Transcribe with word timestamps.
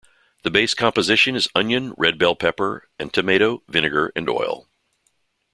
The 0.41 0.49
base 0.49 0.73
composition 0.73 1.35
is 1.35 1.47
onion, 1.53 1.93
red 1.95 2.17
bell 2.17 2.33
pepper 2.35 2.89
and 2.97 3.13
tomato, 3.13 3.61
vinegar 3.67 4.11
and 4.15 4.27
oil. 4.27 4.67